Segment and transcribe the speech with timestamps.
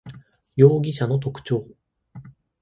[0.55, 1.63] 容疑者の特徴